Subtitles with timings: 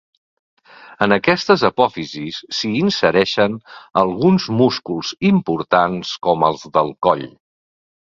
[1.05, 3.61] En aquestes apòfisis s'hi insereixen
[4.03, 7.27] alguns músculs importants com els del coll.